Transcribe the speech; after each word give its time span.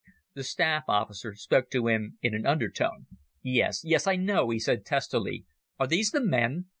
The 0.33 0.43
staff 0.43 0.85
officer 0.87 1.35
spoke 1.35 1.69
to 1.69 1.85
him 1.87 2.17
in 2.23 2.33
an 2.33 2.43
undertone. 2.47 3.05
"Yes, 3.43 3.83
yes, 3.85 4.07
I 4.07 4.15
know," 4.15 4.49
he 4.49 4.57
said 4.57 4.83
testily. 4.83 5.45
"Are 5.79 5.85
these 5.85 6.09
the 6.09 6.21
men? 6.25 6.69